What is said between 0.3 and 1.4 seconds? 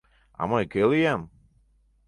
—А мый кӧ лиям?